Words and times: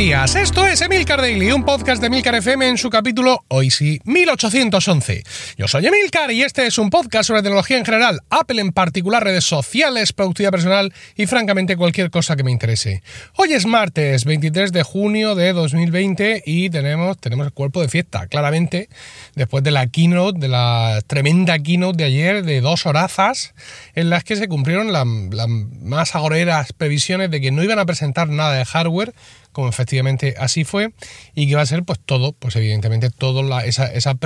días, 0.00 0.34
esto 0.34 0.66
es 0.66 0.80
Emilcar 0.80 1.20
Daily, 1.20 1.52
un 1.52 1.62
podcast 1.62 2.00
de 2.00 2.06
Emilcar 2.06 2.34
FM 2.34 2.66
en 2.66 2.78
su 2.78 2.88
capítulo, 2.88 3.44
hoy 3.48 3.70
sí, 3.70 4.00
1811. 4.04 5.22
Yo 5.58 5.68
soy 5.68 5.86
Emilcar 5.86 6.30
y 6.30 6.42
este 6.42 6.66
es 6.66 6.78
un 6.78 6.88
podcast 6.88 7.26
sobre 7.26 7.42
tecnología 7.42 7.76
en 7.76 7.84
general, 7.84 8.22
Apple 8.30 8.62
en 8.62 8.72
particular, 8.72 9.22
redes 9.22 9.44
sociales, 9.44 10.14
productividad 10.14 10.52
personal 10.52 10.94
y 11.16 11.26
francamente 11.26 11.76
cualquier 11.76 12.10
cosa 12.10 12.34
que 12.34 12.42
me 12.42 12.50
interese. 12.50 13.02
Hoy 13.36 13.52
es 13.52 13.66
martes 13.66 14.24
23 14.24 14.72
de 14.72 14.82
junio 14.84 15.34
de 15.34 15.52
2020 15.52 16.44
y 16.46 16.70
tenemos, 16.70 17.18
tenemos 17.18 17.44
el 17.44 17.52
cuerpo 17.52 17.82
de 17.82 17.90
fiesta, 17.90 18.26
claramente, 18.26 18.88
después 19.34 19.62
de 19.62 19.70
la 19.70 19.86
keynote, 19.88 20.38
de 20.38 20.48
la 20.48 21.02
tremenda 21.06 21.58
keynote 21.58 21.98
de 21.98 22.04
ayer 22.04 22.42
de 22.42 22.62
dos 22.62 22.86
horazas 22.86 23.52
en 23.94 24.08
las 24.08 24.24
que 24.24 24.36
se 24.36 24.48
cumplieron 24.48 24.94
las 24.94 25.04
más 25.06 26.14
agoreras 26.14 26.72
previsiones 26.72 27.30
de 27.30 27.42
que 27.42 27.50
no 27.50 27.62
iban 27.62 27.78
a 27.78 27.84
presentar 27.84 28.30
nada 28.30 28.54
de 28.54 28.64
hardware, 28.64 29.12
como 29.52 29.68
efectivamente 29.68 30.34
así 30.38 30.64
fue, 30.64 30.92
y 31.34 31.48
que 31.48 31.56
va 31.56 31.62
a 31.62 31.66
ser 31.66 31.84
pues 31.84 31.98
todo, 32.04 32.32
pues 32.32 32.56
evidentemente 32.56 33.10
todo 33.10 33.58
esa, 33.60 33.86
esa, 33.86 34.16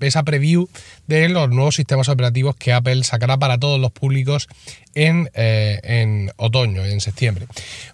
esa 0.00 0.22
preview 0.24 0.68
de 1.06 1.28
los 1.28 1.50
nuevos 1.50 1.76
sistemas 1.76 2.08
operativos 2.08 2.56
que 2.56 2.72
Apple 2.72 3.04
sacará 3.04 3.38
para 3.38 3.58
todos 3.58 3.80
los 3.80 3.92
públicos 3.92 4.48
en, 4.94 5.30
eh, 5.34 5.80
en 5.82 6.32
otoño, 6.36 6.84
en 6.84 7.00
septiembre. 7.00 7.46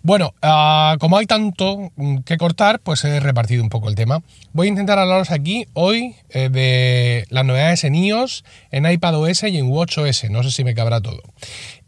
Bueno, 0.02 0.34
ah, 0.42 0.96
como 0.98 1.18
hay 1.18 1.26
tanto 1.26 1.92
que 2.24 2.36
cortar, 2.36 2.80
pues 2.80 3.04
he 3.04 3.20
repartido 3.20 3.62
un 3.62 3.68
poco 3.68 3.88
el 3.88 3.94
tema. 3.94 4.22
Voy 4.52 4.68
a 4.68 4.70
intentar 4.70 4.98
hablaros 4.98 5.30
aquí 5.30 5.66
hoy 5.74 6.16
eh, 6.30 6.48
de 6.48 7.26
las 7.30 7.44
novedades 7.44 7.84
en 7.84 7.94
iOS, 7.94 8.44
en 8.70 8.90
iPadOS 8.90 9.44
y 9.44 9.58
en 9.58 9.68
WatchOS, 9.68 10.30
no 10.30 10.42
sé 10.42 10.50
si 10.50 10.64
me 10.64 10.74
cabrá 10.74 11.00
todo. 11.00 11.22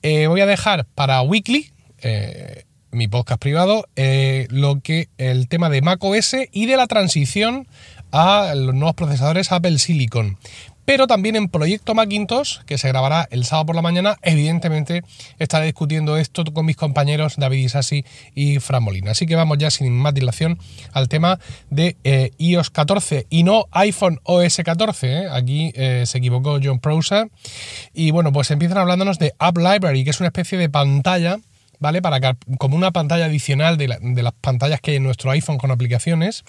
Eh, 0.03 0.27
voy 0.27 0.41
a 0.41 0.47
dejar 0.47 0.87
para 0.95 1.23
Weekly, 1.23 1.71
mi 2.99 3.07
podcast 3.07 3.41
privado, 3.41 3.87
eh, 3.95 4.49
lo 4.51 4.81
que 4.81 5.09
el 5.19 5.47
tema 5.47 5.71
de 5.71 5.83
macOS 5.83 6.35
y 6.51 6.67
de 6.67 6.77
la 6.77 6.89
transición 6.89 7.69
a 8.11 8.53
los 8.57 8.75
nuevos 8.75 8.97
procesadores 8.97 9.53
Apple 9.53 9.79
Silicon. 9.79 10.37
Pero 10.85 11.07
también 11.07 11.37
en 11.37 11.49
Proyecto 11.49 11.95
Macintosh, 11.95 12.61
que 12.67 12.77
se 12.77 12.89
grabará 12.89 13.29
el 13.31 13.45
sábado 13.45 13.67
por 13.67 13.77
la 13.77 13.83
mañana, 13.83 14.17
evidentemente 14.23 15.05
estaré 15.39 15.67
discutiendo 15.67 16.17
esto 16.17 16.43
con 16.47 16.67
mis 16.67 16.77
compañeros 16.77 17.35
David 17.37 17.67
Isasi 17.67 18.05
y 18.35 18.59
Fran 18.59 18.83
Molina. 18.83 19.12
Así 19.12 19.27
que 19.27 19.37
vamos 19.37 19.59
ya 19.59 19.71
sin 19.71 19.93
más 19.93 20.15
dilación 20.15 20.59
al 20.93 21.09
tema 21.09 21.39
de 21.71 21.97
eh, 22.03 22.33
iOS 22.39 22.71
14 22.71 23.27
y 23.31 23.45
no 23.45 23.67
iPhone 23.71 24.19
OS 24.25 24.61
14. 24.65 25.12
¿eh? 25.12 25.29
Aquí 25.31 25.73
se 25.75 26.19
equivocó 26.19 26.59
John 26.61 26.81
Prosser. 26.81 27.31
Y 27.95 28.11
bueno, 28.11 28.33
pues 28.33 28.51
empiezan 28.51 28.79
hablándonos 28.79 29.21
de 29.21 29.35
App 29.39 29.57
Library, 29.57 30.03
que 30.03 30.11
es 30.11 30.21
una 30.21 30.29
especie 30.29 30.59
de 30.59 30.69
pantalla 30.69 31.39
¿vale? 31.79 32.03
Para 32.03 32.37
como 32.59 32.77
una 32.77 32.91
pantalla 32.91 33.27
adicional 33.27 33.77
de, 33.77 33.89
las 33.89 34.33
pantallas 34.41 34.81
que 34.81 34.93
hay 34.93 34.97
en 34.97 35.05
nuestro 35.05 35.31
iPhone 35.31 35.59
con 35.59 35.71
aplicaciones. 35.71 36.45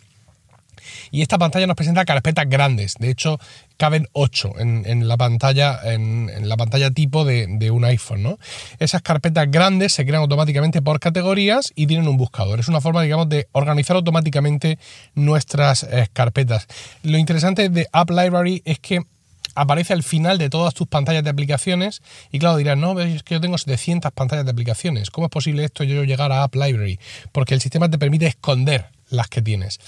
Y 1.11 1.22
esta 1.22 1.38
pantalla 1.38 1.67
nos 1.67 1.75
presenta 1.75 2.05
carpetas 2.05 2.47
grandes. 2.47 2.95
De 2.99 3.09
hecho, 3.09 3.38
caben 3.77 4.07
8 4.13 4.53
en, 4.59 5.07
la 5.07 5.17
pantalla, 5.17 5.80
en, 5.83 6.47
la 6.47 6.55
pantalla 6.55 6.91
tipo 6.91 7.25
de, 7.25 7.72
un 7.72 7.83
iPhone. 7.83 8.23
¿no? 8.23 8.39
Esas 8.80 9.02
carpetas 9.02 9.52
grandes 9.52 9.91
se 9.94 10.05
crean 10.05 10.22
automáticamente 10.22 10.81
por 10.81 11.00
categorías 11.00 11.73
y 11.75 11.88
tienen 11.88 12.07
un 12.07 12.17
buscador. 12.17 12.59
Es 12.59 12.69
una 12.69 12.81
forma, 12.81 13.02
digamos, 13.02 13.27
de 13.27 13.47
organizar 13.52 13.97
automáticamente 13.97 14.80
nuestras 15.16 15.83
eh, 15.83 16.07
carpetas. 16.13 16.67
Lo 17.03 17.17
interesante 17.17 17.69
de 17.69 17.88
App 17.91 18.09
Library 18.09 18.61
es 18.66 18.80
que 18.80 19.02
aparece 19.59 19.93
al 19.93 20.03
final 20.03 20.38
de 20.38 20.49
todas 20.49 20.73
tus 20.73 20.88
pantallas 20.88 21.23
de 21.23 21.29
aplicaciones 21.29 22.02
y 22.31 22.39
claro, 22.39 22.57
dirás, 22.57 22.77
no, 22.77 22.99
es 22.99 23.23
que 23.23 23.35
yo 23.35 23.41
tengo 23.41 23.57
700 23.57 24.11
pantallas 24.13 24.45
de 24.45 24.51
aplicaciones. 24.51 25.09
¿Cómo 25.11 25.27
es 25.27 25.31
posible 25.31 25.63
esto 25.63 25.83
yo 25.83 26.03
llegar 26.03 26.31
a 26.31 26.43
App 26.43 26.55
Library? 26.55 27.00
Porque 27.31 27.53
el 27.53 27.61
sistema 27.61 27.89
te 27.89 27.97
permite 27.97 28.28
esconder 28.28 28.88
las 29.09 29.28
que 29.28 29.41
tienes. 29.41 29.79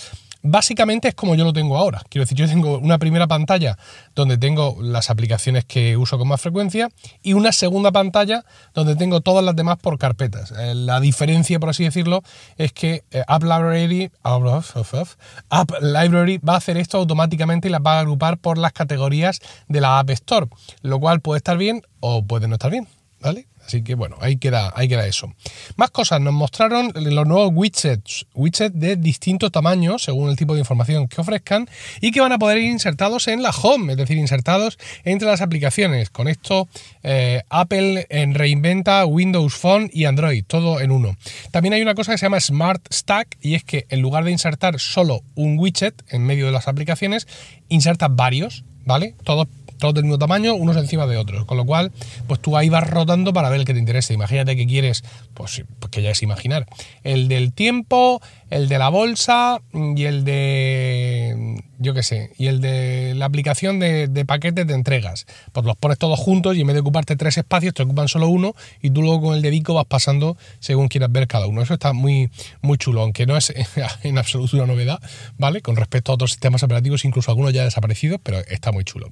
Básicamente 0.44 1.08
es 1.08 1.16
como 1.16 1.36
yo 1.36 1.44
lo 1.44 1.54
tengo 1.54 1.78
ahora. 1.78 2.02
Quiero 2.10 2.24
decir, 2.24 2.38
yo 2.38 2.48
tengo 2.48 2.80
una 2.80 2.98
primera 2.98 3.28
pantalla 3.28 3.78
donde 4.16 4.38
tengo 4.38 4.78
las 4.82 5.10
aplicaciones 5.10 5.66
que 5.66 5.98
uso 5.98 6.18
con 6.18 6.28
más 6.28 6.42
frecuencia 6.42 6.90
y 7.22 7.34
una 7.34 7.52
segunda 7.52 7.92
pantalla 7.92 8.44
donde 8.74 8.96
tengo 8.96 9.22
todas 9.22 9.44
las 9.46 9.56
demás 9.56 9.78
por 9.78 9.98
carpetas. 9.98 10.52
Eh, 10.58 10.74
la 10.74 11.00
diferencia, 11.00 11.60
por 11.60 11.70
así 11.70 11.84
decirlo, 11.84 12.24
es 12.58 12.74
que 12.74 13.04
eh, 13.12 13.24
App 13.28 13.44
Library, 13.44 14.12
App 14.24 15.72
Library 15.82 16.38
va 16.38 16.54
a 16.54 16.58
hacer 16.58 16.78
esto 16.78 16.98
automáticamente 16.98 17.68
y 17.68 17.72
las 17.72 17.82
va 17.82 17.98
a 17.98 18.00
agrupar 18.00 18.38
por 18.38 18.58
las 18.58 18.74
categorías 18.74 19.40
de 19.68 19.82
la 19.82 20.00
App 20.00 20.10
Store, 20.10 20.48
lo 20.82 21.00
cual 21.00 21.22
puede 21.22 21.38
estar 21.38 21.58
bien 21.58 21.84
o 22.00 22.24
puede 22.24 22.48
no 22.48 22.56
estar 22.56 22.72
bien. 22.72 22.88
¿Vale? 23.22 23.46
Así 23.72 23.84
que 23.86 23.96
bueno, 23.96 24.18
ahí 24.20 24.36
queda, 24.36 24.74
ahí 24.76 24.90
queda 24.90 25.08
eso. 25.08 25.34
Más 25.78 25.92
cosas, 25.92 26.20
nos 26.20 26.34
mostraron 26.34 26.92
los 26.94 27.26
nuevos 27.26 27.52
widgets, 27.54 28.26
widgets 28.34 28.78
de 28.78 28.98
distintos 28.98 29.50
tamaños 29.50 30.04
según 30.04 30.30
el 30.30 30.36
tipo 30.36 30.56
de 30.56 30.60
información 30.60 31.08
que 31.08 31.22
ofrezcan 31.22 31.70
y 32.02 32.12
que 32.12 32.20
van 32.20 32.34
a 32.34 32.38
poder 32.38 32.58
ir 32.58 32.70
insertados 32.70 33.30
en 33.30 33.42
la 33.42 33.52
home, 33.52 33.94
es 33.94 33.98
decir, 33.98 34.18
insertados 34.18 34.78
entre 35.06 35.30
las 35.30 35.40
aplicaciones. 35.40 36.10
Con 36.10 36.28
esto 36.28 36.68
eh, 37.02 37.44
Apple 37.50 38.08
en 38.10 38.34
reinventa 38.34 39.06
Windows 39.06 39.54
Phone 39.54 39.90
y 39.94 40.04
Android, 40.04 40.44
todo 40.46 40.82
en 40.82 40.92
uno. 40.92 41.16
También 41.52 41.74
hay 41.74 41.82
una 41.82 41.96
cosa 41.96 42.12
que 42.12 42.18
se 42.18 42.26
llama 42.26 42.42
Smart 42.42 42.86
Stack 42.92 43.38
y 43.40 43.56
es 43.56 43.64
que 43.64 43.86
en 43.88 44.02
lugar 44.02 44.26
de 44.26 44.32
insertar 44.32 44.82
solo 44.82 45.22
un 45.36 45.58
widget 45.58 46.04
en 46.10 46.26
medio 46.26 46.46
de 46.48 46.52
las 46.52 46.68
aplicaciones, 46.68 47.26
insertas 47.70 48.10
varios, 48.14 48.66
¿vale? 48.84 49.16
Todos 49.24 49.48
todos 49.82 49.96
del 49.96 50.04
mismo 50.04 50.20
tamaño, 50.20 50.54
unos 50.54 50.78
encima 50.78 51.08
de 51.08 51.18
otros. 51.18 51.44
Con 51.46 51.58
lo 51.58 51.66
cual, 51.66 51.92
pues 52.28 52.40
tú 52.40 52.56
ahí 52.56 52.70
vas 52.70 52.90
rotando 52.90 53.34
para 53.34 53.50
ver 53.50 53.60
el 53.60 53.66
que 53.66 53.74
te 53.74 53.80
interesa. 53.80 54.14
Imagínate 54.14 54.56
que 54.56 54.66
quieres, 54.66 55.04
pues, 55.34 55.64
pues 55.80 55.92
que 55.92 56.02
ya 56.02 56.12
es 56.12 56.24
imaginar, 56.24 56.68
el 57.04 57.28
del 57.28 57.52
tiempo, 57.52 58.22
el 58.50 58.70
de 58.70 58.78
la 58.78 58.90
bolsa 58.90 59.60
y 59.74 60.04
el 60.06 60.24
de, 60.24 61.62
yo 61.82 61.96
qué 61.96 62.04
sé, 62.04 62.32
y 62.38 62.48
el 62.48 62.62
de 62.62 63.14
la 63.16 63.26
aplicación 63.26 63.80
de, 63.80 64.24
paquetes 64.28 64.68
de 64.68 64.74
entregas. 64.76 65.26
Pues 65.52 65.66
los 65.66 65.76
pones 65.76 65.98
todos 65.98 66.20
juntos 66.20 66.56
y 66.56 66.62
en 66.62 66.68
vez 66.68 66.76
de 66.76 66.82
ocuparte 66.82 67.16
tres 67.16 67.38
espacios, 67.38 67.74
te 67.74 67.82
ocupan 67.82 68.08
solo 68.08 68.28
uno 68.28 68.54
y 68.82 68.92
tú 68.92 69.02
luego 69.02 69.22
con 69.22 69.36
el 69.36 69.42
dedico 69.42 69.74
vas 69.74 69.86
pasando 69.86 70.38
según 70.60 70.88
quieras 70.88 71.12
ver 71.12 71.28
cada 71.28 71.48
uno. 71.48 71.62
Eso 71.62 71.74
está 71.74 71.92
muy, 71.94 72.30
muy 72.62 72.78
chulo, 72.78 73.02
aunque 73.02 73.26
no 73.26 73.36
es 73.36 73.52
en 74.04 74.18
absoluto 74.18 74.58
una 74.58 74.68
novedad, 74.68 75.02
¿vale? 75.38 75.62
Con 75.62 75.76
respecto 75.76 76.12
a 76.12 76.16
otros 76.16 76.32
sistemas 76.32 76.62
operativos, 76.62 77.04
incluso 77.04 77.32
algunos 77.32 77.52
ya 77.52 77.64
desaparecidos, 77.64 78.20
pero 78.22 78.40
está 78.40 78.72
muy 78.72 78.84
chulo. 78.84 79.12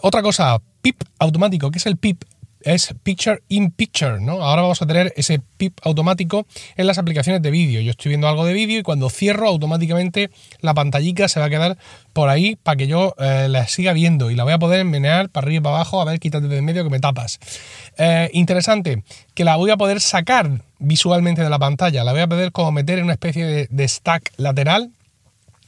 Otra 0.00 0.22
cosa, 0.22 0.60
PIP 0.82 1.04
automático. 1.20 1.70
¿Qué 1.70 1.78
es 1.78 1.86
el 1.86 1.96
PIP? 1.96 2.24
Es 2.64 2.94
Picture 3.02 3.42
in 3.48 3.70
Picture, 3.70 4.20
¿no? 4.20 4.42
Ahora 4.42 4.62
vamos 4.62 4.82
a 4.82 4.86
tener 4.86 5.12
ese 5.16 5.40
PIP 5.56 5.78
automático 5.82 6.46
en 6.76 6.86
las 6.86 6.98
aplicaciones 6.98 7.42
de 7.42 7.50
vídeo. 7.50 7.80
Yo 7.80 7.90
estoy 7.90 8.10
viendo 8.10 8.28
algo 8.28 8.44
de 8.44 8.52
vídeo 8.52 8.78
y 8.78 8.82
cuando 8.82 9.10
cierro 9.10 9.48
automáticamente 9.48 10.30
la 10.60 10.74
pantallica 10.74 11.28
se 11.28 11.40
va 11.40 11.46
a 11.46 11.50
quedar 11.50 11.78
por 12.12 12.28
ahí 12.28 12.56
para 12.56 12.76
que 12.76 12.86
yo 12.86 13.14
eh, 13.18 13.46
la 13.48 13.66
siga 13.66 13.92
viendo 13.92 14.30
y 14.30 14.34
la 14.34 14.44
voy 14.44 14.52
a 14.52 14.58
poder 14.58 14.84
menear 14.84 15.28
para 15.28 15.46
arriba 15.46 15.60
y 15.60 15.62
para 15.62 15.76
abajo, 15.76 16.00
a 16.00 16.04
ver, 16.04 16.20
quítate 16.20 16.48
de 16.48 16.58
en 16.58 16.64
medio 16.64 16.84
que 16.84 16.90
me 16.90 17.00
tapas. 17.00 17.38
Eh, 17.98 18.30
interesante, 18.32 19.02
que 19.34 19.44
la 19.44 19.56
voy 19.56 19.70
a 19.70 19.76
poder 19.76 20.00
sacar 20.00 20.62
visualmente 20.78 21.42
de 21.42 21.50
la 21.50 21.58
pantalla, 21.58 22.04
la 22.04 22.12
voy 22.12 22.22
a 22.22 22.26
poder 22.26 22.52
como 22.52 22.72
meter 22.72 22.98
en 22.98 23.04
una 23.04 23.14
especie 23.14 23.66
de 23.68 23.88
stack 23.88 24.32
lateral 24.36 24.90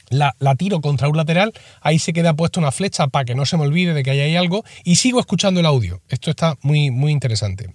la, 0.09 0.35
tiro 0.57 0.81
contra 0.81 1.07
un 1.07 1.17
lateral, 1.17 1.53
ahí 1.81 1.99
se 1.99 2.13
queda 2.13 2.33
puesta 2.33 2.59
una 2.59 2.71
flecha 2.71 3.07
para 3.07 3.25
que 3.25 3.35
no 3.35 3.45
se 3.45 3.57
me 3.57 3.63
olvide 3.63 3.93
de 3.93 4.03
que 4.03 4.11
hay 4.11 4.35
algo 4.35 4.63
y 4.83 4.95
sigo 4.95 5.19
escuchando 5.19 5.59
el 5.59 5.65
audio. 5.65 6.01
Esto 6.09 6.31
está 6.31 6.57
muy, 6.61 6.91
muy 6.91 7.11
interesante. 7.11 7.73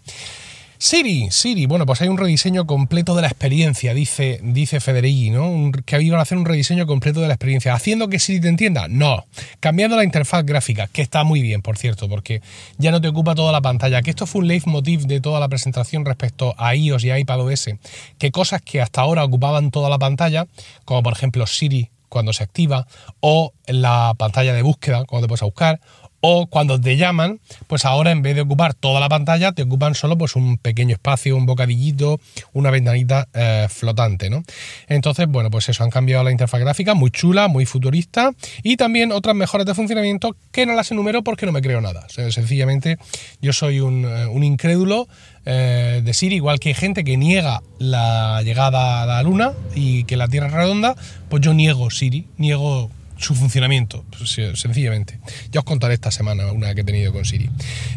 Siri, 0.83 1.31
Siri, 1.31 1.67
bueno, 1.67 1.85
pues 1.85 2.01
hay 2.01 2.09
un 2.09 2.17
rediseño 2.17 2.67
completo 2.67 3.15
de 3.15 3.21
la 3.21 3.29
experiencia, 3.29 3.93
dice, 3.93 4.41
dice 4.43 4.81
Federighi, 4.81 5.29
¿no? 5.29 5.71
que 5.85 6.01
iban 6.01 6.19
a 6.19 6.23
hacer 6.23 6.39
un 6.39 6.47
rediseño 6.47 6.87
completo 6.87 7.21
de 7.21 7.29
la 7.29 7.35
experiencia. 7.35 7.75
¿Haciendo 7.75 8.09
que 8.09 8.19
Siri 8.19 8.41
te 8.41 8.49
entienda? 8.49 8.89
No. 8.89 9.27
Cambiando 9.61 9.97
la 9.97 10.05
interfaz 10.05 10.43
gráfica, 10.43 10.87
que 10.87 11.03
está 11.03 11.23
muy 11.23 11.43
bien, 11.43 11.61
por 11.61 11.77
cierto, 11.77 12.09
porque 12.09 12.41
ya 12.79 12.93
no 12.93 13.03
te 13.03 13.09
ocupa 13.09 13.35
toda 13.35 13.53
la 13.53 13.61
pantalla. 13.61 14.01
Que 14.01 14.09
esto 14.09 14.25
fue 14.25 14.41
un 14.41 14.49
leitmotiv 14.49 15.03
de 15.03 15.21
toda 15.21 15.39
la 15.39 15.51
presentación 15.51 16.07
respecto 16.07 16.55
a 16.57 16.75
iOS 16.75 17.05
y 17.05 17.13
iPadOS, 17.13 17.73
que 18.17 18.31
cosas 18.31 18.63
que 18.63 18.81
hasta 18.81 19.03
ahora 19.03 19.23
ocupaban 19.23 19.71
toda 19.71 19.91
la 19.91 19.99
pantalla, 19.99 20.47
como 20.87 21.03
por 21.03 21.13
ejemplo 21.13 21.47
Siri 21.47 21.91
cuando 22.11 22.35
se 22.35 22.43
activa, 22.43 22.87
o 23.21 23.55
en 23.71 23.83
la 23.83 24.15
pantalla 24.19 24.53
de 24.53 24.63
búsqueda 24.63 25.05
cuando 25.05 25.27
te 25.27 25.29
puedes 25.29 25.43
buscar, 25.43 25.81
o 26.21 26.47
cuando 26.47 26.81
te 26.81 26.97
llaman, 26.97 27.41
pues 27.67 27.85
ahora 27.85 28.11
en 28.11 28.23
vez 28.23 28.35
de 28.35 28.43
ocupar 28.43 28.75
toda 28.75 29.01
la 29.01 29.09
pantalla, 29.09 29.53
te 29.53 29.63
ocupan 29.63 29.95
solo 29.95 30.19
pues 30.19 30.37
un 30.37 30.59
pequeño 30.59 30.95
espacio, 30.95 31.37
un 31.37 31.47
bocadillito, 31.47 32.21
una 32.53 32.71
ventanita 32.71 33.27
eh, 33.33 33.67
flotante, 33.71 34.29
¿no? 34.29 34.43
Entonces, 34.87 35.27
bueno, 35.29 35.51
pues 35.51 35.69
eso, 35.69 35.83
han 35.83 35.91
cambiado 35.91 36.23
la 36.23 36.31
interfaz 36.31 36.61
gráfica, 36.61 36.95
muy 36.95 37.11
chula, 37.11 37.49
muy 37.49 37.65
futurista, 37.65 38.33
y 38.63 38.77
también 38.77 39.13
otras 39.13 39.35
mejoras 39.35 39.67
de 39.67 39.75
funcionamiento 39.75 40.37
que 40.53 40.67
no 40.67 40.75
las 40.75 40.91
enumero 40.91 41.23
porque 41.23 41.47
no 41.47 41.53
me 41.53 41.63
creo 41.63 41.81
nada. 41.81 42.07
sencillamente, 42.09 42.99
yo 43.41 43.53
soy 43.53 43.81
un, 43.81 44.05
eh, 44.05 44.27
un 44.27 44.45
incrédulo 44.45 45.09
eh, 45.47 46.03
de 46.05 46.13
Siri, 46.13 46.37
igual 46.37 46.61
que 46.61 46.69
hay 46.69 46.75
gente 46.75 47.03
que 47.03 47.17
niega 47.17 47.63
la 47.79 48.43
llegada 48.43 49.03
a 49.03 49.07
la 49.07 49.23
Luna 49.23 49.53
y 49.75 50.05
que 50.05 50.19
la 50.19 50.29
Tierra 50.29 50.49
es 50.49 50.53
redonda, 50.53 50.95
pues 51.31 51.43
yo 51.43 51.55
niego 51.55 51.91
Siri, 51.91 52.27
niego 52.37 52.91
su 53.21 53.35
funcionamiento, 53.35 54.05
pues, 54.17 54.39
sencillamente. 54.55 55.21
Ya 55.51 55.61
os 55.61 55.65
contaré 55.65 55.95
esta 55.95 56.11
semana 56.11 56.51
una 56.53 56.75
que 56.75 56.81
he 56.81 56.85
tenido 56.85 57.13
con 57.13 57.25
Siri. 57.25 57.51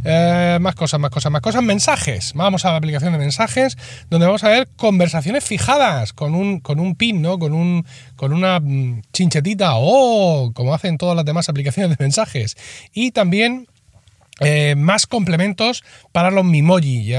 Eh, 0.03 0.57
más 0.59 0.75
cosas, 0.75 0.99
más 0.99 1.11
cosas, 1.11 1.31
más 1.31 1.41
cosas. 1.41 1.63
Mensajes. 1.63 2.33
Vamos 2.35 2.65
a 2.65 2.71
la 2.71 2.77
aplicación 2.77 3.13
de 3.13 3.19
mensajes, 3.19 3.77
donde 4.09 4.25
vamos 4.25 4.43
a 4.43 4.49
ver 4.49 4.67
conversaciones 4.75 5.43
fijadas 5.43 6.11
con 6.11 6.35
un, 6.35 6.59
con 6.59 6.79
un 6.79 6.95
pin, 6.95 7.21
¿no? 7.21 7.39
Con, 7.39 7.53
un, 7.53 7.85
con 8.15 8.33
una 8.33 8.59
mm, 8.59 9.03
chinchetita 9.13 9.71
o 9.75 10.51
como 10.53 10.73
hacen 10.73 10.97
todas 10.97 11.15
las 11.15 11.25
demás 11.25 11.47
aplicaciones 11.47 11.97
de 11.97 12.03
mensajes. 12.03 12.57
Y 12.93 13.11
también 13.11 13.67
eh, 14.41 14.75
más 14.75 15.07
complementos 15.07 15.83
para 16.11 16.31
los 16.31 16.43
Mimoji. 16.43 17.13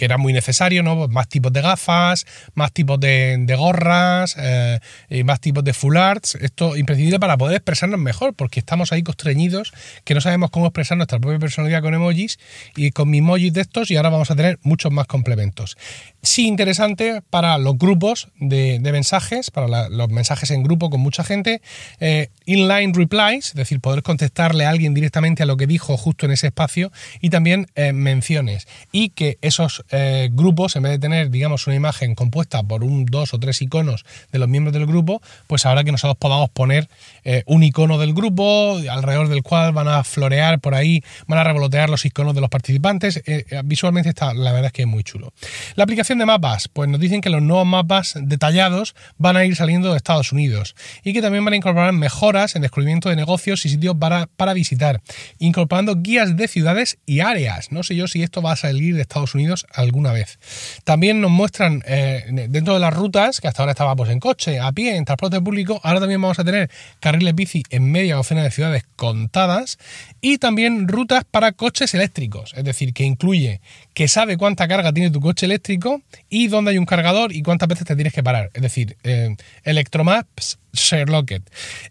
Que 0.00 0.06
era 0.06 0.16
muy 0.16 0.32
necesario, 0.32 0.82
¿no? 0.82 1.08
Más 1.08 1.28
tipos 1.28 1.52
de 1.52 1.60
gafas, 1.60 2.24
más 2.54 2.72
tipos 2.72 2.98
de, 2.98 3.54
gorras, 3.58 4.34
eh, 4.38 4.80
y 5.10 5.24
más 5.24 5.40
tipos 5.40 5.62
de 5.62 5.74
full 5.74 5.94
arts. 5.98 6.36
Esto 6.36 6.74
imprescindible 6.74 7.20
para 7.20 7.36
poder 7.36 7.56
expresarnos 7.56 8.00
mejor, 8.00 8.32
porque 8.32 8.60
estamos 8.60 8.92
ahí 8.92 9.02
constreñidos, 9.02 9.74
que 10.04 10.14
no 10.14 10.22
sabemos 10.22 10.48
cómo 10.48 10.64
expresar 10.64 10.96
nuestra 10.96 11.18
propia 11.18 11.38
personalidad 11.38 11.82
con 11.82 11.92
emojis 11.92 12.38
y 12.76 12.92
con 12.92 13.14
emojis 13.14 13.52
de 13.52 13.60
estos, 13.60 13.90
y 13.90 13.96
ahora 13.96 14.08
vamos 14.08 14.30
a 14.30 14.36
tener 14.36 14.58
muchos 14.62 14.90
más 14.90 15.06
complementos. 15.06 15.76
Sí, 16.22 16.46
interesante 16.46 17.20
para 17.28 17.58
los 17.58 17.76
grupos 17.76 18.28
de, 18.36 18.80
mensajes, 18.80 19.50
para 19.50 19.90
los 19.90 20.08
mensajes 20.08 20.50
en 20.50 20.62
grupo 20.62 20.88
con 20.88 21.00
mucha 21.00 21.24
gente. 21.24 21.60
Eh, 21.98 22.28
inline 22.46 22.94
replies, 22.94 23.48
es 23.48 23.54
decir, 23.54 23.80
poder 23.80 24.02
contestarle 24.02 24.64
a 24.64 24.70
alguien 24.70 24.94
directamente 24.94 25.42
a 25.42 25.46
lo 25.46 25.58
que 25.58 25.66
dijo 25.66 25.98
justo 25.98 26.24
en 26.24 26.32
ese 26.32 26.46
espacio, 26.46 26.90
y 27.20 27.28
también 27.28 27.66
eh, 27.74 27.92
menciones. 27.92 28.66
Y 28.92 29.10
que 29.10 29.36
esos 29.42 29.84
eh, 29.90 30.28
grupos, 30.32 30.76
en 30.76 30.82
vez 30.84 30.92
de 30.92 30.98
tener, 30.98 31.30
digamos, 31.30 31.66
una 31.66 31.76
imagen 31.76 32.14
compuesta 32.14 32.62
por 32.62 32.84
un, 32.84 33.06
dos 33.06 33.34
o 33.34 33.38
tres 33.38 33.60
iconos 33.62 34.04
de 34.32 34.38
los 34.38 34.48
miembros 34.48 34.72
del 34.72 34.86
grupo, 34.86 35.20
pues 35.46 35.66
ahora 35.66 35.84
que 35.84 35.92
nosotros 35.92 36.16
podamos 36.18 36.50
poner 36.50 36.88
eh, 37.24 37.42
un 37.46 37.62
icono 37.62 37.98
del 37.98 38.14
grupo 38.14 38.78
alrededor 38.90 39.28
del 39.28 39.42
cual 39.42 39.72
van 39.72 39.88
a 39.88 40.04
florear 40.04 40.60
por 40.60 40.74
ahí, 40.74 41.02
van 41.26 41.38
a 41.38 41.44
revolotear 41.44 41.90
los 41.90 42.04
iconos 42.04 42.34
de 42.34 42.40
los 42.40 42.50
participantes. 42.50 43.22
Eh, 43.26 43.44
visualmente 43.64 44.08
está, 44.10 44.34
la 44.34 44.52
verdad 44.52 44.66
es 44.66 44.72
que 44.72 44.82
es 44.82 44.88
muy 44.88 45.02
chulo. 45.02 45.32
La 45.74 45.84
aplicación 45.84 46.18
de 46.18 46.26
mapas, 46.26 46.68
pues 46.68 46.88
nos 46.88 47.00
dicen 47.00 47.20
que 47.20 47.30
los 47.30 47.42
nuevos 47.42 47.66
mapas 47.66 48.14
detallados 48.20 48.94
van 49.18 49.36
a 49.36 49.44
ir 49.44 49.56
saliendo 49.56 49.90
de 49.90 49.96
Estados 49.96 50.32
Unidos 50.32 50.74
y 51.02 51.12
que 51.12 51.22
también 51.22 51.44
van 51.44 51.54
a 51.54 51.56
incorporar 51.56 51.92
mejoras 51.92 52.56
en 52.56 52.62
descubrimiento 52.62 53.08
de 53.08 53.16
negocios 53.16 53.66
y 53.66 53.68
sitios 53.68 53.96
para, 53.98 54.26
para 54.36 54.52
visitar, 54.52 55.00
incorporando 55.38 55.96
guías 55.96 56.36
de 56.36 56.48
ciudades 56.48 56.98
y 57.06 57.20
áreas. 57.20 57.72
No 57.72 57.82
sé 57.82 57.96
yo 57.96 58.08
si 58.08 58.22
esto 58.22 58.42
va 58.42 58.52
a 58.52 58.56
salir 58.56 58.94
de 58.94 59.02
Estados 59.02 59.34
Unidos 59.34 59.66
alguna 59.80 60.12
vez. 60.12 60.38
También 60.84 61.20
nos 61.20 61.30
muestran 61.30 61.82
eh, 61.86 62.24
dentro 62.48 62.74
de 62.74 62.80
las 62.80 62.94
rutas, 62.94 63.40
que 63.40 63.48
hasta 63.48 63.62
ahora 63.62 63.72
estábamos 63.72 64.08
en 64.08 64.20
coche, 64.20 64.60
a 64.60 64.72
pie, 64.72 64.96
en 64.96 65.04
transporte 65.04 65.40
público, 65.40 65.80
ahora 65.82 66.00
también 66.00 66.20
vamos 66.20 66.38
a 66.38 66.44
tener 66.44 66.70
carriles 67.00 67.34
bici 67.34 67.62
en 67.70 67.90
media 67.90 68.16
docena 68.16 68.42
de 68.42 68.50
ciudades 68.50 68.84
contadas 68.96 69.78
y 70.20 70.38
también 70.38 70.88
rutas 70.88 71.24
para 71.30 71.52
coches 71.52 71.94
eléctricos, 71.94 72.52
es 72.56 72.64
decir, 72.64 72.92
que 72.92 73.04
incluye 73.04 73.60
que 73.94 74.08
sabe 74.08 74.36
cuánta 74.36 74.68
carga 74.68 74.92
tiene 74.92 75.10
tu 75.10 75.20
coche 75.20 75.46
eléctrico 75.46 76.02
y 76.28 76.48
dónde 76.48 76.72
hay 76.72 76.78
un 76.78 76.86
cargador 76.86 77.32
y 77.32 77.42
cuántas 77.42 77.68
veces 77.68 77.86
te 77.86 77.94
tienes 77.94 78.12
que 78.12 78.22
parar, 78.22 78.50
es 78.54 78.62
decir, 78.62 78.96
eh, 79.02 79.36
Electromaps 79.64 80.58
Sherlocket. 80.72 81.42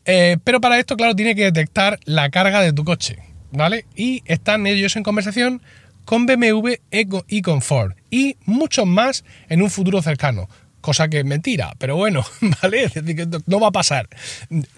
Eh, 0.05 0.37
pero 0.43 0.61
para 0.61 0.79
esto, 0.79 0.95
claro, 0.95 1.15
tiene 1.15 1.35
que 1.35 1.43
detectar 1.43 1.99
la 2.05 2.29
carga 2.29 2.61
de 2.61 2.73
tu 2.73 2.83
coche. 2.83 3.17
¿Vale? 3.51 3.85
Y 3.95 4.21
están 4.25 4.67
ellos 4.67 4.95
en 4.95 5.01
conversación 5.01 5.63
con 6.05 6.25
BMW 6.25 6.73
y 7.27 7.41
con 7.41 7.61
Ford 7.61 7.93
y 8.09 8.37
muchos 8.45 8.85
más 8.85 9.23
en 9.47 9.61
un 9.61 9.69
futuro 9.69 10.01
cercano. 10.01 10.49
Cosa 10.81 11.09
que 11.09 11.19
es 11.19 11.25
mentira, 11.25 11.73
pero 11.77 11.97
bueno, 11.97 12.25
¿vale? 12.61 12.85
Es 12.85 12.93
decir, 12.93 13.15
que 13.15 13.27
no 13.45 13.59
va 13.59 13.67
a 13.67 13.71
pasar. 13.71 14.07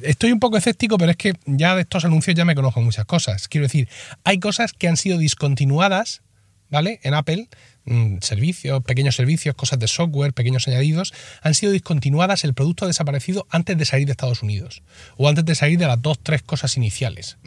Estoy 0.02 0.32
un 0.32 0.40
poco 0.40 0.58
escéptico, 0.58 0.98
pero 0.98 1.12
es 1.12 1.18
que 1.18 1.34
ya 1.46 1.76
de 1.76 1.82
estos 1.82 2.06
anuncios 2.06 2.36
ya 2.36 2.44
me 2.44 2.56
conozco 2.56 2.82
muchas 2.82 3.06
cosas. 3.06 3.48
Quiero 3.48 3.66
decir, 3.66 3.88
hay 4.24 4.40
cosas 4.40 4.74
que 4.74 4.88
han 4.88 4.98
sido 4.98 5.20
discontinuadas, 5.20 6.24
¿vale? 6.72 7.00
En 7.04 7.14
Apple, 7.14 7.50
mm, 7.86 8.18
servicios, 8.22 8.82
pequeños 8.84 9.16
servicios, 9.16 9.54
cosas 9.54 9.78
de 9.78 9.88
software, 9.88 10.34
pequeños 10.34 10.68
añadidos, 10.68 11.14
han 11.44 11.54
sido 11.54 11.72
discontinuadas, 11.72 12.46
el 12.46 12.56
producto 12.56 12.86
ha 12.86 12.88
desaparecido 12.88 13.46
antes 13.52 13.78
de 13.78 13.86
salir 13.86 14.08
de 14.08 14.14
Estados 14.14 14.42
Unidos 14.42 14.82
o 15.18 15.30
antes 15.30 15.46
de 15.46 15.54
salir 15.54 15.78
de 15.78 15.86
las 15.86 16.02
dos, 16.02 16.18
tres 16.24 16.42
cosas 16.42 16.78
iniciales. 16.78 17.38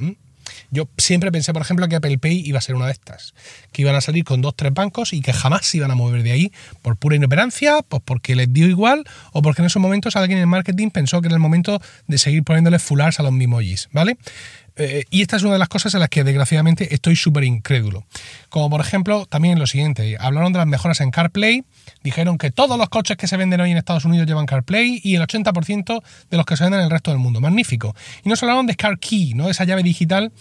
Yo 0.70 0.88
siempre 0.99 1.32
pensé, 1.32 1.52
por 1.52 1.62
ejemplo, 1.62 1.88
que 1.88 1.96
Apple 1.96 2.19
Pay 2.19 2.43
iba 2.46 2.58
a 2.58 2.62
ser 2.62 2.75
una 2.75 2.87
de 2.87 2.93
estas, 2.93 3.35
que 3.73 3.82
iban 3.82 3.94
a 3.94 4.00
salir 4.00 4.25
con 4.25 4.41
dos, 4.41 4.55
tres 4.56 4.73
bancos 4.73 5.12
y 5.12 5.20
que 5.20 5.32
jamás 5.32 5.67
se 5.67 5.79
iban 5.79 5.91
a 5.91 5.94
mover 5.94 6.23
de 6.23 6.32
ahí 6.32 6.52
por 6.82 6.96
pura 6.96 7.17
inoperancia, 7.17 7.82
pues 7.88 8.02
porque 8.05 8.35
les 8.35 8.52
dio 8.52 8.67
igual 8.67 9.05
o 9.32 9.43
porque 9.43 9.62
en 9.62 9.67
esos 9.67 9.81
momentos 9.81 10.17
alguien 10.17 10.38
en 10.38 10.43
el 10.43 10.49
marketing 10.49 10.91
pensó 10.91 11.20
que 11.20 11.29
era 11.29 11.37
el 11.37 11.41
momento 11.41 11.81
de 12.06 12.19
seguir 12.19 12.43
poniéndole 12.44 12.79
fulars 12.79 13.20
a 13.20 13.23
los 13.23 13.32
mimojis, 13.32 13.88
¿vale? 13.93 14.17
Eh, 14.76 15.04
y 15.10 15.22
esta 15.22 15.36
es 15.36 15.42
una 15.44 15.52
de 15.52 15.58
las 15.60 15.68
cosas 15.68 15.94
en 15.94 16.00
las 16.00 16.08
que 16.08 16.24
desgraciadamente 16.24 16.94
estoy 16.94 17.14
súper 17.14 17.44
incrédulo. 17.44 18.04
Como 18.48 18.70
por 18.70 18.80
ejemplo, 18.80 19.26
también 19.26 19.58
lo 19.58 19.66
siguiente, 19.66 20.16
hablaron 20.18 20.52
de 20.52 20.58
las 20.58 20.66
mejoras 20.66 21.00
en 21.00 21.10
CarPlay, 21.10 21.64
dijeron 22.02 22.38
que 22.38 22.50
todos 22.50 22.76
los 22.76 22.88
coches 22.88 23.16
que 23.16 23.28
se 23.28 23.36
venden 23.36 23.60
hoy 23.60 23.70
en 23.70 23.76
Estados 23.76 24.04
Unidos 24.04 24.26
llevan 24.26 24.46
CarPlay 24.46 25.00
y 25.04 25.14
el 25.14 25.22
80% 25.22 26.02
de 26.30 26.36
los 26.36 26.44
que 26.44 26.56
se 26.56 26.64
venden 26.64 26.80
en 26.80 26.84
el 26.86 26.90
resto 26.90 27.10
del 27.12 27.20
mundo. 27.20 27.40
Magnífico. 27.40 27.94
Y 28.24 28.28
nos 28.28 28.42
hablaron 28.42 28.66
de 28.66 28.74
CarKey, 28.74 29.34
¿no? 29.34 29.48
Esa 29.48 29.64
llave 29.64 29.82
digital 29.82 30.32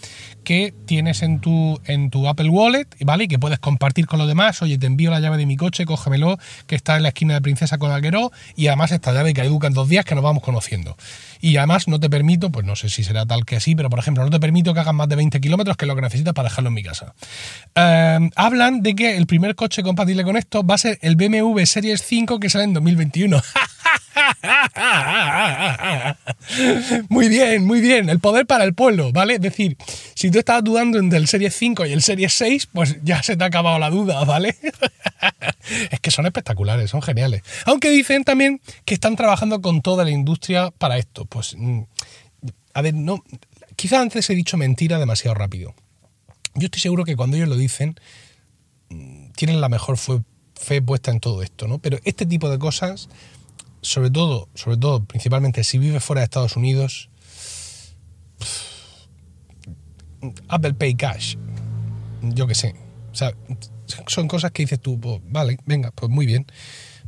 que 0.42 0.74
tienes 0.86 1.22
en 1.22 1.40
tu, 1.40 1.80
en 1.84 2.10
tu 2.10 2.28
Apple 2.28 2.48
Wallet, 2.48 2.86
¿vale? 3.00 3.24
Y 3.24 3.28
que 3.28 3.38
puedes 3.38 3.58
compartir 3.60 4.06
con 4.06 4.18
los 4.18 4.26
demás. 4.26 4.60
Oye, 4.62 4.78
te 4.78 4.86
envío 4.86 5.10
la 5.10 5.20
llave 5.20 5.36
de 5.36 5.46
mi 5.46 5.56
coche, 5.56 5.86
cógemelo, 5.86 6.38
que 6.66 6.74
está 6.74 6.96
en 6.96 7.04
la 7.04 7.08
esquina 7.08 7.34
de 7.34 7.40
Princesa 7.40 7.78
con 7.78 7.92
Alguero, 7.92 8.32
y 8.56 8.66
además 8.66 8.90
esta 8.90 9.12
llave 9.12 9.32
que 9.32 9.42
educa 9.42 9.68
en 9.68 9.74
dos 9.74 9.88
días 9.88 10.04
que 10.04 10.14
nos 10.14 10.24
vamos 10.24 10.42
conociendo. 10.42 10.96
Y 11.40 11.56
además 11.56 11.88
no 11.88 12.00
te 12.00 12.10
permito, 12.10 12.50
pues 12.50 12.66
no 12.66 12.74
sé 12.74 12.88
si 12.88 13.04
será 13.04 13.26
tal 13.26 13.44
que 13.44 13.56
así, 13.56 13.74
pero 13.74 13.90
por 13.90 13.98
ejemplo, 13.98 14.23
no 14.24 14.30
te 14.30 14.40
permito 14.40 14.74
que 14.74 14.80
hagas 14.80 14.94
más 14.94 15.08
de 15.08 15.16
20 15.16 15.40
kilómetros, 15.40 15.76
que 15.76 15.84
es 15.84 15.88
lo 15.88 15.94
que 15.94 16.02
necesitas 16.02 16.34
para 16.34 16.48
dejarlo 16.48 16.68
en 16.68 16.74
mi 16.74 16.82
casa. 16.82 17.14
Eh, 17.74 18.30
hablan 18.36 18.82
de 18.82 18.94
que 18.94 19.16
el 19.16 19.26
primer 19.26 19.54
coche 19.54 19.82
compatible 19.82 20.24
con 20.24 20.36
esto 20.36 20.64
va 20.64 20.76
a 20.76 20.78
ser 20.78 20.98
el 21.02 21.16
BMW 21.16 21.64
Series 21.64 22.02
5 22.02 22.40
que 22.40 22.50
sale 22.50 22.64
en 22.64 22.74
2021. 22.74 23.40
muy 27.08 27.28
bien, 27.28 27.64
muy 27.64 27.80
bien. 27.80 28.08
El 28.08 28.20
poder 28.20 28.46
para 28.46 28.64
el 28.64 28.74
pueblo, 28.74 29.12
¿vale? 29.12 29.34
Es 29.34 29.40
decir, 29.40 29.76
si 30.14 30.30
tú 30.30 30.38
estabas 30.38 30.64
dudando 30.64 30.98
entre 30.98 31.18
el 31.18 31.26
Series 31.26 31.54
5 31.54 31.86
y 31.86 31.92
el 31.92 32.02
Series 32.02 32.32
6, 32.34 32.68
pues 32.72 32.96
ya 33.02 33.22
se 33.22 33.36
te 33.36 33.44
ha 33.44 33.48
acabado 33.48 33.78
la 33.78 33.90
duda, 33.90 34.24
¿vale? 34.24 34.56
es 35.90 36.00
que 36.00 36.10
son 36.10 36.26
espectaculares, 36.26 36.90
son 36.90 37.02
geniales. 37.02 37.42
Aunque 37.66 37.90
dicen 37.90 38.24
también 38.24 38.60
que 38.84 38.94
están 38.94 39.16
trabajando 39.16 39.60
con 39.60 39.82
toda 39.82 40.04
la 40.04 40.10
industria 40.10 40.70
para 40.70 40.98
esto. 40.98 41.24
Pues, 41.26 41.54
mm, 41.56 41.82
a 42.74 42.82
ver, 42.82 42.94
no, 42.94 43.22
quizá 43.76 44.00
antes 44.00 44.28
he 44.30 44.34
dicho 44.34 44.56
mentira 44.56 44.98
demasiado 44.98 45.34
rápido. 45.34 45.74
Yo 46.54 46.66
estoy 46.66 46.80
seguro 46.80 47.04
que 47.04 47.16
cuando 47.16 47.36
ellos 47.36 47.48
lo 47.48 47.56
dicen, 47.56 47.96
mm, 48.90 49.32
tienen 49.32 49.60
la 49.60 49.68
mejor 49.68 49.98
fe 49.98 50.82
puesta 50.82 51.10
en 51.10 51.20
todo 51.20 51.42
esto, 51.42 51.66
¿no? 51.66 51.78
Pero 51.78 51.98
este 52.04 52.26
tipo 52.26 52.48
de 52.48 52.58
cosas, 52.58 53.08
sobre 53.80 54.10
todo, 54.10 54.48
sobre 54.54 54.76
todo, 54.76 55.04
principalmente 55.04 55.64
si 55.64 55.78
vives 55.78 56.04
fuera 56.04 56.20
de 56.20 56.24
Estados 56.24 56.56
Unidos, 56.56 57.10
Apple 60.48 60.74
Pay 60.74 60.94
Cash, 60.94 61.36
yo 62.22 62.46
qué 62.46 62.54
sé. 62.54 62.74
O 63.12 63.14
sea, 63.14 63.34
son 64.06 64.28
cosas 64.28 64.50
que 64.52 64.62
dices 64.62 64.80
tú, 64.80 64.98
pues, 64.98 65.20
vale, 65.28 65.58
venga, 65.66 65.90
pues 65.90 66.10
muy 66.10 66.26
bien. 66.26 66.46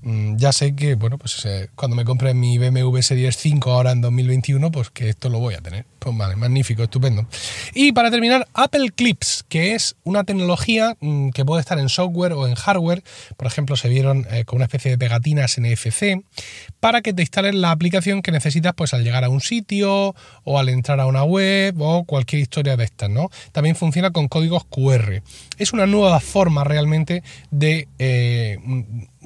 Mm, 0.07 0.37
ya 0.37 0.53
sé 0.53 0.77
que, 0.77 0.95
bueno, 0.95 1.19
pues 1.19 1.45
cuando 1.75 1.97
me 1.97 2.05
compre 2.05 2.33
mi 2.33 2.59
BMW 2.59 3.01
Series 3.01 3.37
5 3.39 3.73
ahora 3.73 3.91
en 3.91 4.01
2021, 4.01 4.71
pues 4.71 4.89
que 4.91 5.09
esto 5.09 5.29
lo 5.29 5.41
voy 5.41 5.55
a 5.55 5.61
tener. 5.61 5.85
Pues 5.99 6.17
vale, 6.17 6.37
magnífico, 6.37 6.85
estupendo. 6.85 7.27
Y 7.75 7.91
para 7.91 8.09
terminar, 8.13 8.47
Apple 8.55 8.93
Clips, 8.95 9.45
que 9.49 9.75
es 9.75 9.97
una 10.05 10.23
tecnología 10.23 10.97
mm, 11.01 11.31
que 11.31 11.45
puede 11.45 11.61
estar 11.61 11.81
en 11.81 11.89
software 11.89 12.35
o 12.35 12.47
en 12.47 12.55
hardware. 12.55 13.03
Por 13.37 13.49
ejemplo, 13.49 13.75
se 13.75 13.89
vieron 13.89 14.25
eh, 14.31 14.45
con 14.45 14.59
una 14.59 14.67
especie 14.67 14.93
de 14.93 14.99
pegatinas 14.99 15.59
NFC 15.59 16.23
para 16.79 17.03
que 17.03 17.13
te 17.13 17.23
instales 17.23 17.57
la 17.57 17.73
aplicación 17.73 18.23
que 18.23 18.31
necesitas 18.31 18.75
pues 18.77 18.95
al 18.95 19.03
llegar 19.03 19.25
a 19.25 19.29
un 19.29 19.41
sitio 19.41 20.15
o 20.45 20.59
al 20.61 20.69
entrar 20.69 21.01
a 21.01 21.07
una 21.07 21.25
web 21.25 21.75
o 21.81 22.05
cualquier 22.05 22.43
historia 22.43 22.77
de 22.77 22.85
estas, 22.85 23.11
¿no? 23.11 23.29
También 23.51 23.75
funciona 23.75 24.13
con 24.13 24.29
códigos 24.29 24.65
QR. 24.67 25.21
Es 25.59 25.73
una 25.73 25.87
nueva 25.87 26.21
forma 26.21 26.63
realmente 26.63 27.25
de 27.51 27.89
eh, 27.99 28.59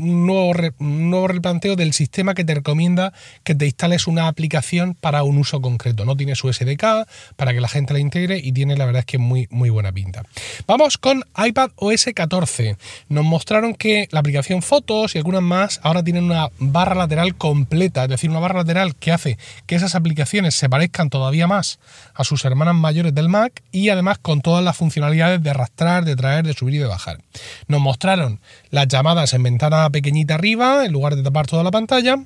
un 0.00 0.26
nuevo, 0.26 0.52
nuevo 0.78 1.28
replanteo 1.28 1.76
del 1.76 1.92
sistema 1.92 2.34
que 2.34 2.44
te 2.44 2.54
recomienda 2.54 3.12
que 3.44 3.54
te 3.54 3.66
instales 3.66 4.06
una 4.06 4.28
aplicación 4.28 4.94
para 4.94 5.22
un 5.22 5.38
uso 5.38 5.60
concreto. 5.60 6.04
No 6.04 6.16
tiene 6.16 6.34
su 6.34 6.52
SDK 6.52 7.06
para 7.36 7.52
que 7.52 7.60
la 7.60 7.68
gente 7.68 7.92
la 7.92 8.00
integre 8.00 8.38
y 8.38 8.52
tiene 8.52 8.76
la 8.76 8.86
verdad 8.86 9.00
es 9.00 9.06
que 9.06 9.18
muy, 9.18 9.46
muy 9.50 9.70
buena 9.70 9.92
pinta. 9.92 10.22
Vamos 10.66 10.98
con 10.98 11.24
iPad 11.36 11.70
OS 11.76 12.06
14. 12.14 12.76
Nos 13.08 13.24
mostraron 13.24 13.74
que 13.74 14.08
la 14.10 14.20
aplicación 14.20 14.62
Fotos 14.62 15.14
y 15.14 15.18
algunas 15.18 15.42
más 15.42 15.80
ahora 15.82 16.02
tienen 16.02 16.24
una 16.24 16.48
barra 16.58 16.94
lateral 16.94 17.34
completa, 17.34 18.04
es 18.04 18.10
decir, 18.10 18.30
una 18.30 18.40
barra 18.40 18.60
lateral 18.60 18.94
que 18.94 19.12
hace 19.12 19.38
que 19.66 19.74
esas 19.74 19.94
aplicaciones 19.94 20.54
se 20.54 20.68
parezcan 20.68 21.10
todavía 21.10 21.46
más 21.46 21.78
a 22.14 22.24
sus 22.24 22.44
hermanas 22.44 22.74
mayores 22.74 23.14
del 23.14 23.28
Mac 23.28 23.62
y 23.72 23.88
además 23.88 24.18
con 24.18 24.40
todas 24.40 24.64
las 24.64 24.76
funcionalidades 24.76 25.42
de 25.42 25.50
arrastrar, 25.50 26.04
de 26.04 26.16
traer, 26.16 26.46
de 26.46 26.52
subir 26.52 26.76
y 26.76 26.78
de 26.78 26.86
bajar. 26.86 27.20
Nos 27.68 27.80
mostraron 27.80 28.40
las 28.70 28.88
llamadas 28.88 29.34
en 29.34 29.42
ventana 29.42 29.90
pequeñita 29.90 30.34
arriba, 30.34 30.84
en 30.84 30.92
lugar 30.92 31.16
de 31.16 31.22
tapar 31.22 31.46
toda 31.46 31.64
la 31.64 31.70
pantalla. 31.70 32.18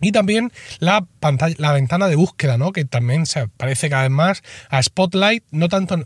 Y 0.00 0.12
también 0.12 0.52
la 0.78 1.06
pantalla, 1.20 1.54
la 1.58 1.72
ventana 1.72 2.08
de 2.08 2.16
búsqueda, 2.16 2.58
¿no? 2.58 2.72
Que 2.72 2.84
también 2.84 3.26
se 3.26 3.48
parece 3.48 3.90
cada 3.90 4.02
vez 4.02 4.10
más 4.10 4.42
a 4.68 4.82
Spotlight, 4.82 5.44
no 5.50 5.68
tanto, 5.68 5.98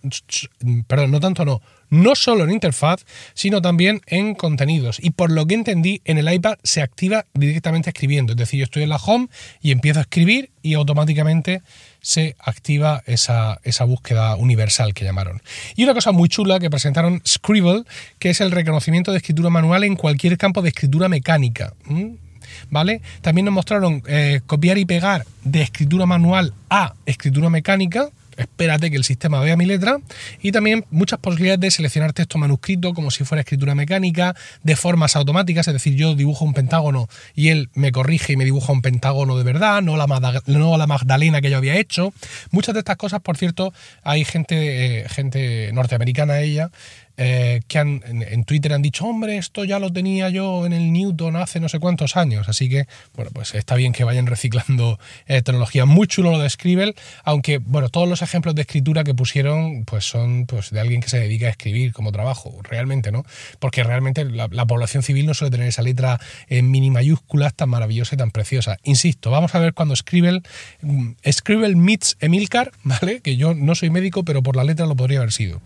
perdón, 0.87 1.11
no 1.11 1.21
tanto 1.21 1.45
no, 1.45 1.61
no 1.91 2.15
solo 2.15 2.45
en 2.45 2.51
interfaz, 2.51 3.05
sino 3.35 3.63
también 3.63 4.01
en 4.07 4.35
contenidos. 4.35 4.99
Y 5.01 5.11
por 5.11 5.31
lo 5.31 5.47
que 5.47 5.55
entendí, 5.55 6.03
en 6.05 6.19
el 6.19 6.33
iPad 6.33 6.57
se 6.63 6.83
activa 6.83 7.27
directamente 7.35 7.91
escribiendo. 7.91 8.33
Es 8.33 8.37
decir, 8.37 8.59
yo 8.59 8.65
estoy 8.65 8.83
en 8.83 8.89
la 8.89 8.97
home 8.97 9.29
y 9.61 9.71
empiezo 9.71 10.01
a 10.01 10.03
escribir 10.03 10.51
y 10.63 10.75
automáticamente 10.75 11.63
se 12.01 12.37
activa 12.39 13.03
esa, 13.07 13.61
esa, 13.63 13.85
búsqueda 13.85 14.35
universal 14.37 14.93
que 14.95 15.05
llamaron. 15.05 15.43
Y 15.77 15.85
una 15.85 15.95
cosa 15.95 16.13
muy 16.13 16.29
chula 16.29 16.59
que 16.59 16.71
presentaron 16.71 17.23
Scribble, 17.27 17.85
que 18.19 18.31
es 18.31 18.41
el 18.41 18.51
reconocimiento 18.51 19.13
de 19.13 19.19
escritura 19.19 19.51
manual 19.51 19.85
en 19.85 19.97
cualquier 19.97 20.37
campo 20.37 20.63
de 20.63 20.71
escritura 20.71 21.09
mecánica. 21.09 21.75
¿Vale? 22.71 23.01
También 23.21 23.47
nos 23.47 23.55
mostraron 23.55 24.03
eh, 24.07 24.41
copiar 24.47 24.79
y 24.79 24.85
pegar 24.85 25.25
de 25.45 25.63
escritura 25.63 26.07
manual 26.07 26.53
a 26.71 26.95
escritura 27.07 27.51
mecánica, 27.51 28.11
espérate 28.37 28.91
que 28.91 28.97
el 28.97 29.05
sistema 29.05 29.41
vea 29.41 29.57
mi 29.57 29.67
letra 29.67 29.99
y 30.43 30.53
también 30.53 30.85
muchas 30.91 31.19
posibilidades 31.19 31.61
de 31.61 31.71
seleccionar 31.71 32.13
texto 32.13 32.39
manuscrito 32.39 32.95
como 32.95 33.11
si 33.11 33.25
fuera 33.25 33.41
escritura 33.41 33.75
mecánica 33.75 34.35
de 34.63 34.77
formas 34.77 35.17
automáticas, 35.17 35.69
es 35.69 35.75
decir, 35.75 35.95
yo 35.95 36.15
dibujo 36.15 36.45
un 36.45 36.55
pentágono 36.55 37.09
y 37.35 37.49
él 37.49 37.71
me 37.75 37.93
corrige 37.93 38.33
y 38.33 38.37
me 38.37 38.45
dibuja 38.45 38.73
un 38.73 38.83
pentágono 38.83 39.37
de 39.37 39.45
verdad, 39.45 39.83
no 39.83 39.97
la, 39.97 40.07
no 40.47 40.77
la 40.77 40.87
Magdalena 40.87 41.41
que 41.41 41.51
yo 41.51 41.59
había 41.59 41.77
hecho. 41.77 42.13
Muchas 42.51 42.75
de 42.75 42.81
estas 42.81 42.97
cosas, 42.97 43.21
por 43.21 43.37
cierto, 43.37 43.73
hay 44.03 44.25
gente, 44.25 45.03
eh, 45.03 45.09
gente 45.09 45.71
norteamericana 45.73 46.41
ella 46.41 46.71
eh, 47.17 47.61
que 47.69 47.79
han, 47.79 48.03
en, 48.07 48.45
Twitter 48.45 48.73
han 48.73 48.83
dicho, 48.83 49.05
hombre, 49.07 49.37
esto 49.37 49.65
ya 49.65 49.79
lo 49.79 49.93
tenía 49.93 50.29
yo 50.31 50.67
en 50.67 50.73
el 50.73 50.93
Newton 50.93 51.37
hace 51.37 51.61
no 51.61 51.69
sé 51.69 51.79
cuántos 51.79 52.17
años. 52.17 52.49
Así 52.49 52.69
que, 52.69 52.87
bueno, 53.15 53.31
pues 53.33 53.55
está 53.55 53.77
bien 53.77 53.93
que 53.93 54.05
vayan 54.05 54.27
reciclando 54.27 54.99
eh, 55.27 55.43
tecnología. 55.43 55.85
Muy 55.85 56.07
chulo 56.07 56.33
lo 56.33 56.39
de 56.39 56.51
Scribble, 56.51 56.95
aunque, 57.23 57.59
bueno, 57.59 57.89
todos 57.89 58.09
los 58.09 58.23
ejemplos 58.23 58.55
de 58.55 58.63
escritura 58.63 59.05
que 59.05 59.15
pusieron, 59.15 59.85
pues 59.85 60.05
son 60.05 60.47
pues, 60.47 60.71
de 60.71 60.81
alguien 60.81 61.01
que 61.01 61.09
se 61.09 61.19
dedica 61.19 61.47
a 61.47 61.51
escribir 61.51 61.93
como 61.93 62.11
trabajo, 62.11 62.59
realmente, 62.63 63.13
¿no? 63.13 63.25
Porque 63.59 63.85
realmente 63.85 64.25
la, 64.25 64.49
población 64.67 65.03
civil 65.03 65.27
no 65.27 65.35
suele 65.35 65.51
tener 65.51 65.69
esa 65.69 65.83
letra 65.83 66.19
en 66.49 66.71
mini 66.71 66.91
mayúsculas 66.91 67.55
tan 67.55 67.69
maravillosa 67.69 68.15
y 68.15 68.19
tan 68.19 68.31
preciosa. 68.31 68.79
Insisto, 68.83 69.31
vamos 69.31 69.55
a 69.55 69.59
ver 69.59 69.75
cuando 69.75 69.95
Scribble, 69.95 70.43
mm, 70.83 71.11
Scribble 71.31 71.77
meets 71.77 72.17
Emilcar, 72.21 72.73
¿vale? 72.83 73.21
Que 73.21 73.37
yo 73.37 73.55
no 73.55 73.75
soy 73.75 73.91
médico, 73.91 74.25
pero 74.25 74.43
por 74.43 74.57
la 74.57 74.65
letra 74.65 74.87
lo 74.87 74.97
podría 74.97 75.19
haber 75.19 75.33
sido. 75.33 75.61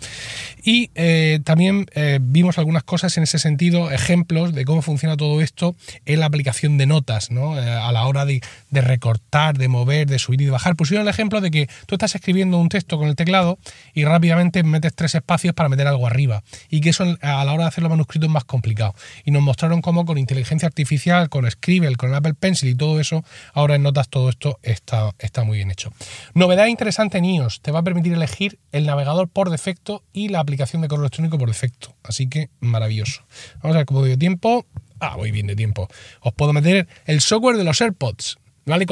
Y 0.63 0.91
eh, 0.95 1.38
también 1.45 1.87
eh, 1.95 2.19
vimos 2.21 2.59
algunas 2.59 2.83
cosas 2.83 3.17
en 3.17 3.23
ese 3.23 3.39
sentido, 3.39 3.91
ejemplos 3.91 4.55
de 4.55 4.65
cómo 4.65 4.83
funciona 4.83 5.17
todo 5.17 5.41
esto 5.41 5.75
en 6.05 6.21
la 6.21 6.27
aplicación 6.27 6.79
de 6.79 6.87
notas, 6.87 7.31
¿no? 7.31 7.59
Eh, 7.59 7.71
a 7.71 7.91
la 7.93 8.07
hora 8.07 8.25
de, 8.25 8.41
recortar, 8.73 9.57
de 9.57 9.69
mover, 9.69 10.07
de 10.07 10.19
subir 10.19 10.43
y 10.43 10.45
de 10.47 10.51
bajar. 10.51 10.77
Pusieron 10.77 11.07
el 11.07 11.11
ejemplo 11.11 11.41
de 11.41 11.51
que 11.51 11.69
tú 11.87 11.95
estás 11.95 12.15
escribiendo 12.15 12.59
un 12.59 12.69
texto 12.69 12.99
con 12.99 13.09
el 13.09 13.17
teclado 13.17 13.59
y 13.95 14.05
rápidamente 14.05 14.63
metes 14.63 14.95
tres 14.95 15.15
espacios 15.15 15.55
para 15.55 15.69
meter 15.69 15.87
algo 15.87 16.07
arriba 16.07 16.43
y 16.69 16.81
que 16.81 16.91
eso 16.91 17.05
a 17.23 17.45
la 17.45 17.53
hora 17.53 17.65
de 17.65 17.69
hacer 17.69 17.83
los 17.83 17.91
manuscritos 17.91 18.29
es 18.29 18.33
más 18.33 18.45
complicado. 18.45 18.95
Y 19.25 19.31
nos 19.31 19.43
mostraron 19.43 19.81
cómo 19.81 20.05
con 20.05 20.19
inteligencia 20.19 20.67
artificial, 20.67 21.29
con 21.29 21.51
Scribble, 21.51 21.97
con 21.97 22.15
Apple 22.15 22.35
Pencil 22.35 22.69
y 22.69 22.75
todo 22.75 23.01
eso, 23.01 23.25
ahora 23.55 23.77
en 23.77 23.83
notas 23.83 24.09
todo 24.09 24.29
esto 24.29 24.59
está, 24.63 25.15
está 25.19 25.45
muy 25.45 25.59
bien 25.59 25.71
hecho. 25.71 25.93
Novedad 26.35 26.67
interesante 26.67 27.19
en 27.19 27.29
te 27.63 27.71
va 27.73 27.81
a 27.81 27.83
permitir 27.83 28.15
elegir 28.15 28.59
el 28.73 28.87
navegador 28.87 29.29
por 29.29 29.51
defecto 29.51 30.03
y 30.13 30.29
la 30.29 30.41
aplicación 30.41 30.83
de 30.83 30.89
correo 30.89 31.05
electrónico 31.05 31.39
por 31.39 31.49
defecto. 31.49 31.95
Así 32.03 32.29
que 32.29 32.51
maravilloso. 32.61 33.23
Vamos 33.63 33.75
a 33.77 33.79
ver 33.79 33.87
cómo 33.87 34.03
de 34.03 34.17
tiempo. 34.17 34.67
Ah, 34.99 35.17
voy 35.17 35.31
bien 35.31 35.47
de 35.47 35.55
tiempo. 35.55 35.89
Os 36.21 36.33
puedo 36.33 36.53
meter 36.53 36.89
el 37.05 37.21
software 37.21 37.57
de 37.57 37.65
los 37.65 37.81
AirPods. 37.81 38.39
¿Vale? 38.69 38.87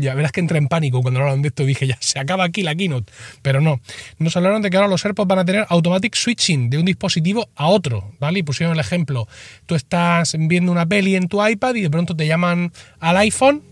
ya 0.00 0.14
verás 0.14 0.32
que 0.32 0.40
entré 0.40 0.58
en 0.58 0.68
pánico 0.68 1.02
cuando 1.02 1.20
hablaron 1.20 1.42
de 1.42 1.48
esto. 1.48 1.64
Dije, 1.64 1.86
ya 1.86 1.96
se 2.00 2.18
acaba 2.18 2.44
aquí 2.44 2.62
la 2.62 2.74
keynote. 2.74 3.12
Pero 3.42 3.60
no. 3.60 3.80
Nos 4.18 4.36
hablaron 4.36 4.62
de 4.62 4.70
que 4.70 4.76
ahora 4.76 4.88
los 4.88 5.04
AirPods 5.04 5.28
van 5.28 5.38
a 5.40 5.44
tener 5.44 5.66
automatic 5.68 6.14
switching 6.14 6.70
de 6.70 6.78
un 6.78 6.84
dispositivo 6.84 7.48
a 7.56 7.66
otro. 7.66 8.12
¿Vale? 8.20 8.40
Y 8.40 8.42
pusieron 8.42 8.74
el 8.74 8.80
ejemplo. 8.80 9.26
Tú 9.66 9.74
estás 9.74 10.36
viendo 10.38 10.70
una 10.70 10.86
peli 10.86 11.16
en 11.16 11.28
tu 11.28 11.44
iPad 11.44 11.74
y 11.74 11.82
de 11.82 11.90
pronto 11.90 12.14
te 12.14 12.26
llaman 12.26 12.72
al 13.00 13.16
iPhone. 13.18 13.62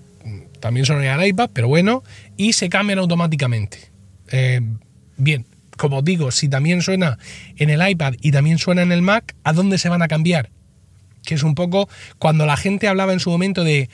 También 0.60 0.84
sonaría 0.86 1.14
al 1.14 1.26
iPad, 1.26 1.50
pero 1.52 1.68
bueno. 1.68 2.02
Y 2.36 2.52
se 2.52 2.68
cambian 2.68 2.98
automáticamente. 2.98 3.90
Eh, 4.32 4.60
bien, 5.16 5.46
como 5.80 6.02
digo, 6.02 6.30
si 6.30 6.48
también 6.48 6.82
suena 6.82 7.18
en 7.56 7.70
el 7.70 7.88
iPad 7.88 8.14
y 8.20 8.32
también 8.32 8.58
suena 8.58 8.82
en 8.82 8.92
el 8.92 9.00
Mac, 9.00 9.34
¿a 9.44 9.54
dónde 9.54 9.78
se 9.78 9.88
van 9.88 10.02
a 10.02 10.08
cambiar? 10.08 10.50
Que 11.24 11.34
es 11.34 11.42
un 11.42 11.54
poco 11.54 11.88
cuando 12.18 12.44
la 12.44 12.58
gente 12.58 12.86
hablaba 12.86 13.14
en 13.14 13.20
su 13.20 13.30
momento 13.30 13.64
de 13.64 13.88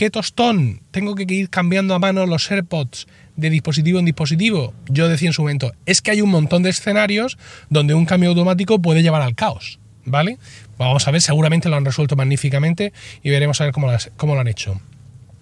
qué 0.00 0.08
tostón, 0.08 0.80
tengo 0.92 1.14
que 1.14 1.26
ir 1.28 1.50
cambiando 1.50 1.94
a 1.94 1.98
mano 1.98 2.24
los 2.24 2.50
AirPods 2.50 3.06
de 3.36 3.50
dispositivo 3.50 3.98
en 3.98 4.06
dispositivo. 4.06 4.72
Yo 4.88 5.10
decía 5.10 5.28
en 5.28 5.34
su 5.34 5.42
momento, 5.42 5.74
es 5.84 6.00
que 6.00 6.10
hay 6.10 6.22
un 6.22 6.30
montón 6.30 6.62
de 6.62 6.70
escenarios 6.70 7.36
donde 7.68 7.92
un 7.92 8.06
cambio 8.06 8.30
automático 8.30 8.80
puede 8.80 9.02
llevar 9.02 9.20
al 9.20 9.34
caos, 9.34 9.78
¿vale? 10.06 10.38
Vamos 10.78 11.06
a 11.06 11.10
ver, 11.10 11.20
seguramente 11.20 11.68
lo 11.68 11.76
han 11.76 11.84
resuelto 11.84 12.16
magníficamente 12.16 12.94
y 13.22 13.28
veremos 13.28 13.60
a 13.60 13.64
ver 13.64 13.74
cómo, 13.74 14.34
lo 14.34 14.40
han 14.40 14.48
hecho. 14.48 14.80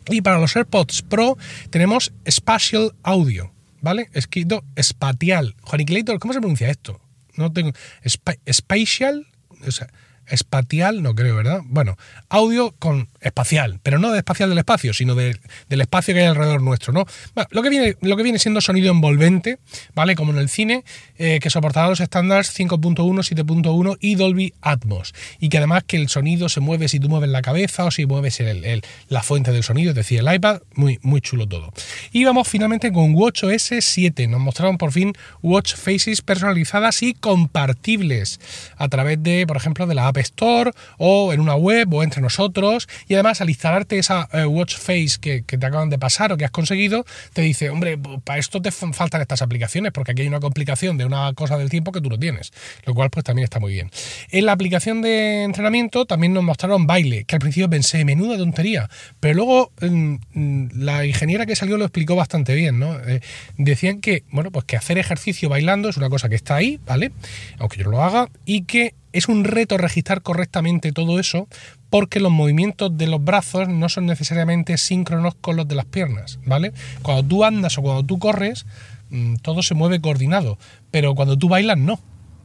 Y 0.08 0.22
para 0.22 0.40
los 0.40 0.56
AirPods 0.56 1.02
Pro 1.02 1.38
tenemos 1.70 2.12
Spatial 2.28 2.94
Audio. 3.04 3.52
¿vale? 3.80 4.08
Escrito 4.12 4.64
espacial. 4.74 5.54
Juaniquilator, 5.62 6.18
¿cómo 6.18 6.34
se 6.34 6.40
pronuncia 6.40 6.68
esto? 6.68 7.00
No 7.36 7.52
tengo. 7.52 7.70
Spatial, 8.04 9.24
o 9.64 9.70
sea, 9.70 9.86
espacial, 10.30 11.02
no 11.02 11.14
creo, 11.14 11.36
¿verdad? 11.36 11.60
Bueno, 11.64 11.96
audio 12.28 12.74
con 12.78 13.08
espacial, 13.20 13.80
pero 13.82 13.98
no 13.98 14.12
de 14.12 14.18
espacial 14.18 14.48
del 14.48 14.58
espacio, 14.58 14.94
sino 14.94 15.14
del 15.14 15.38
espacio 15.68 16.14
que 16.14 16.20
hay 16.20 16.26
alrededor 16.26 16.62
nuestro, 16.62 16.92
¿no? 16.92 17.06
lo, 17.50 17.62
que 17.62 17.70
viene, 17.70 17.96
lo 18.00 18.16
que 18.16 18.22
viene 18.22 18.38
siendo 18.38 18.60
sonido 18.60 18.92
envolvente, 18.92 19.58
¿vale? 19.94 20.14
Como 20.14 20.32
en 20.32 20.38
el 20.38 20.48
cine, 20.48 20.84
eh, 21.16 21.38
que 21.40 21.50
soportará 21.50 21.88
los 21.88 22.00
estándares 22.00 22.56
5.1, 22.58 22.96
7.1 22.96 23.96
y 24.00 24.14
Dolby 24.14 24.54
Atmos. 24.60 25.14
Y 25.40 25.48
que 25.48 25.58
además 25.58 25.84
que 25.84 25.96
el 25.96 26.08
sonido 26.08 26.48
se 26.48 26.60
mueve 26.60 26.88
si 26.88 27.00
tú 27.00 27.08
mueves 27.08 27.30
la 27.30 27.42
cabeza 27.42 27.84
o 27.84 27.90
si 27.90 28.06
mueves 28.06 28.38
la 29.08 29.22
fuente 29.22 29.52
del 29.52 29.62
sonido, 29.62 29.90
es 29.90 29.96
decir, 29.96 30.20
el 30.20 30.32
iPad, 30.32 30.60
muy, 30.74 30.98
muy 31.02 31.20
chulo 31.20 31.46
todo. 31.46 31.72
Y 32.12 32.24
vamos 32.24 32.48
finalmente 32.48 32.92
con 32.92 33.14
WatchOS 33.14 33.72
7. 33.80 34.28
Nos 34.28 34.40
mostraron 34.40 34.78
por 34.78 34.92
fin 34.92 35.12
Watch 35.42 35.74
Faces 35.74 36.22
personalizadas 36.22 37.02
y 37.02 37.14
compartibles 37.14 38.40
a 38.76 38.88
través 38.88 39.22
de, 39.22 39.46
por 39.46 39.56
ejemplo, 39.56 39.86
de 39.86 39.94
la 39.94 40.08
App 40.08 40.17
Store 40.20 40.72
o 40.98 41.32
en 41.32 41.40
una 41.40 41.54
web 41.54 41.92
o 41.92 42.02
entre 42.02 42.20
nosotros 42.20 42.88
y 43.06 43.14
además 43.14 43.40
al 43.40 43.48
instalarte 43.48 43.98
esa 43.98 44.28
eh, 44.32 44.44
watch 44.44 44.76
face 44.76 45.18
que, 45.20 45.42
te 45.42 45.66
acaban 45.66 45.90
de 45.90 45.98
pasar 45.98 46.32
o 46.32 46.36
que 46.36 46.44
has 46.44 46.50
conseguido, 46.50 47.04
te 47.32 47.42
dice, 47.42 47.70
hombre, 47.70 47.98
para 48.24 48.38
esto 48.38 48.60
te 48.62 48.70
faltan 48.70 49.20
estas 49.20 49.42
aplicaciones 49.42 49.92
porque 49.92 50.12
aquí 50.12 50.22
hay 50.22 50.28
una 50.28 50.40
complicación 50.40 50.98
de 50.98 51.04
una 51.04 51.32
cosa 51.34 51.58
del 51.58 51.70
tiempo 51.70 51.92
que 51.92 52.00
tú 52.00 52.08
no 52.08 52.18
tienes, 52.18 52.52
lo 52.84 52.94
cual 52.94 53.10
pues 53.10 53.24
también 53.24 53.44
está 53.44 53.60
muy 53.60 53.72
bien. 53.72 53.90
En 54.30 54.46
la 54.46 54.52
aplicación 54.52 55.02
de 55.02 55.44
entrenamiento 55.44 56.06
también 56.06 56.32
nos 56.32 56.44
mostraron 56.44 56.86
baile, 56.86 57.24
que 57.24 57.36
al 57.36 57.40
principio 57.40 57.68
pensé, 57.68 58.04
menuda 58.04 58.36
tontería, 58.36 58.88
pero 59.20 59.34
luego 59.34 59.72
mm, 59.80 60.14
mm, 60.34 60.68
la 60.74 61.04
ingeniera 61.04 61.46
que 61.46 61.56
salió 61.56 61.76
lo 61.76 61.84
explicó 61.84 62.16
bastante 62.16 62.54
bien, 62.54 62.78
¿no? 62.78 62.98
Eh, 63.00 63.20
decían 63.56 64.00
que, 64.00 64.24
bueno, 64.30 64.50
pues 64.50 64.64
que 64.64 64.76
hacer 64.76 64.98
ejercicio 64.98 65.48
bailando 65.48 65.88
es 65.88 65.96
una 65.96 66.08
cosa 66.08 66.28
que 66.28 66.34
está 66.34 66.56
ahí, 66.56 66.80
¿vale? 66.86 67.12
Aunque 67.58 67.78
yo 67.78 67.84
no 67.84 67.90
lo 67.92 68.02
haga, 68.02 68.28
y 68.44 68.62
que 68.62 68.94
es 69.12 69.28
un 69.28 69.44
reto 69.44 69.76
registrar 69.78 70.22
correctamente 70.22 70.92
todo 70.92 71.18
eso 71.18 71.48
porque 71.90 72.20
los 72.20 72.32
movimientos 72.32 72.96
de 72.96 73.06
los 73.06 73.22
brazos 73.22 73.68
no 73.68 73.88
son 73.88 74.06
necesariamente 74.06 74.76
síncronos 74.76 75.34
con 75.34 75.56
los 75.56 75.66
de 75.66 75.74
las 75.74 75.86
piernas, 75.86 76.38
¿vale? 76.44 76.72
Cuando 77.02 77.24
tú 77.24 77.44
andas 77.44 77.78
o 77.78 77.82
cuando 77.82 78.04
tú 78.04 78.18
corres, 78.18 78.66
mm, 79.10 79.36
todo 79.36 79.62
se 79.62 79.74
mueve 79.74 80.00
coordinado, 80.00 80.58
pero 80.90 81.14
cuando 81.14 81.38
tú 81.38 81.48
bailas 81.48 81.78
no, 81.78 81.98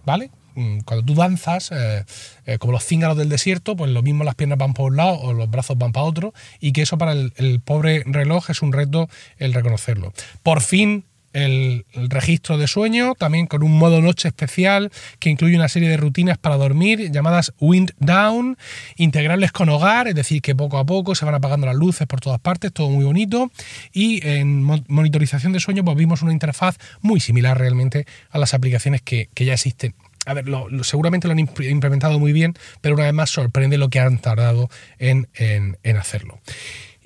¿vale? 0.06 0.32
Mm, 0.56 0.80
cuando 0.82 1.04
tú 1.04 1.16
danzas, 1.16 1.72
eh, 1.72 2.06
eh, 2.46 2.58
como 2.58 2.74
los 2.74 2.86
cíngaros 2.86 3.18
del 3.18 3.30
desierto, 3.30 3.76
pues 3.76 3.92
lo 3.92 4.04
mismo 4.04 4.24
las 4.24 4.36
piernas 4.36 4.60
van 4.60 4.74
por 4.74 4.92
un 4.92 4.98
lado 4.98 5.20
o 5.20 5.34
los 5.34 5.50
brazos 5.50 5.78
van 5.78 5.92
para 5.92 6.06
otro, 6.06 6.34
y 6.60 6.72
que 6.72 6.84
eso 6.84 6.98
para 6.98 7.14
el 7.14 7.60
pobre 7.64 8.04
reloj 8.06 8.50
es 8.50 8.62
un 8.62 8.72
reto 8.72 9.10
el 9.38 9.54
reconocerlo. 9.54 10.14
Por 10.44 10.62
fin 10.62 11.06
el, 11.34 11.86
registro 11.94 12.58
de 12.58 12.68
sueño, 12.68 13.16
también 13.16 13.48
con 13.48 13.64
un 13.64 13.78
modo 13.78 14.02
noche 14.02 14.28
especial 14.28 14.92
que 15.20 15.30
incluye 15.30 15.56
una 15.56 15.68
serie 15.68 15.90
de 15.90 15.98
rutinas 15.98 16.38
para 16.38 16.58
dormir 16.58 17.12
llamadas 17.12 17.54
Wind 17.60 17.92
Down, 18.00 18.58
integrables 18.96 19.52
con 19.52 19.70
hogar, 19.70 20.08
es 20.08 20.16
decir, 20.16 20.42
que 20.42 20.56
poco 20.56 20.78
a 20.78 20.86
poco 20.86 21.16
se 21.16 21.26
van 21.26 21.36
apagando 21.36 21.68
las 21.68 21.76
luces 21.76 22.08
por 22.08 22.22
todas 22.22 22.40
partes, 22.40 22.72
todo 22.72 22.90
muy 22.90 23.04
bonito. 23.04 23.52
Y 23.92 24.26
en 24.26 24.64
monitorización 24.64 25.54
de 25.54 25.60
sueño, 25.60 25.84
pues 25.84 25.98
vimos 25.98 26.22
una 26.22 26.32
interfaz 26.32 26.78
muy 27.02 27.20
similar 27.20 27.58
realmente 27.58 28.06
a 28.30 28.38
las 28.38 28.54
aplicaciones 28.54 29.02
que, 29.02 29.30
ya 29.36 29.54
existen 29.54 29.94
a 30.26 30.34
ver, 30.34 30.46
seguramente 30.84 31.28
lo 31.28 31.34
han 31.34 31.40
implementado 31.40 32.18
muy 32.18 32.32
bien, 32.32 32.54
pero 32.80 32.96
una 32.96 33.04
vez 33.04 33.14
más 33.14 33.30
sorprende 33.30 33.78
lo 33.78 33.90
que 33.90 34.00
han 34.00 34.20
tardado 34.20 34.70
en, 34.98 35.28
en 35.36 35.98
hacerlo. 35.98 36.40